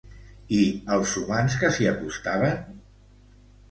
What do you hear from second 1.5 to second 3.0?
que s'hi acostaven?